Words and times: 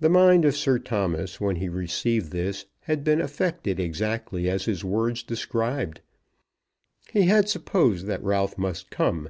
The 0.00 0.08
mind 0.08 0.46
of 0.46 0.56
Sir 0.56 0.78
Thomas 0.78 1.38
when 1.42 1.56
he 1.56 1.68
received 1.68 2.30
this 2.32 2.64
had 2.80 3.04
been 3.04 3.20
affected 3.20 3.78
exactly 3.78 4.48
as 4.48 4.64
his 4.64 4.82
words 4.82 5.22
described. 5.22 6.00
He 7.12 7.24
had 7.24 7.46
supposed 7.50 8.06
that 8.06 8.24
Ralph 8.24 8.56
must 8.56 8.88
come. 8.88 9.28